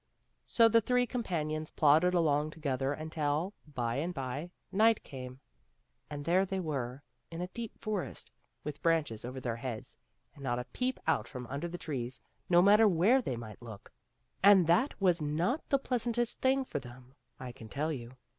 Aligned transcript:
So 0.47 0.67
the 0.67 0.81
three 0.81 1.05
companions 1.05 1.69
plodded 1.69 2.15
along 2.15 2.49
together 2.49 2.91
until, 2.91 3.53
by 3.71 3.97
and 3.97 4.15
by, 4.15 4.49
night 4.71 5.03
came, 5.03 5.41
and 6.09 6.25
there 6.25 6.43
they 6.43 6.59
were, 6.59 7.03
in 7.29 7.39
a 7.39 7.49
deep 7.53 7.79
forest, 7.79 8.31
with 8.63 8.81
branches 8.81 9.23
over 9.23 9.39
their 9.39 9.57
heads 9.57 9.95
and 10.33 10.43
not 10.43 10.57
a 10.57 10.63
peep 10.63 10.99
out 11.05 11.27
from 11.27 11.45
under 11.51 11.67
the 11.67 11.77
trees, 11.77 12.19
no 12.49 12.63
matter 12.63 12.87
where 12.87 13.21
they 13.21 13.35
might 13.35 13.61
look; 13.61 13.91
and 14.41 14.65
that 14.65 14.99
was 14.99 15.21
not 15.21 15.69
the 15.69 15.77
pleasantest 15.77 16.41
thing 16.41 16.65
for 16.65 16.79
them, 16.79 17.13
I 17.39 17.51
can 17.51 17.69
tell 17.69 17.91
you. 17.93 18.17